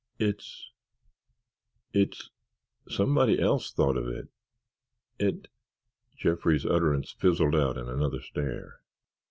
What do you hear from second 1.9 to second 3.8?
"It's—it's—somebody else